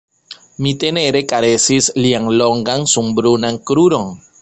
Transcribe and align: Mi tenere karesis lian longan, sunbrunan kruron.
Mi 0.65 0.71
tenere 0.83 1.21
karesis 1.33 1.91
lian 2.07 2.33
longan, 2.41 2.89
sunbrunan 2.97 3.65
kruron. 3.73 4.15